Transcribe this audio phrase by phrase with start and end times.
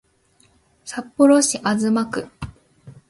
[0.83, 2.27] 札幌市東区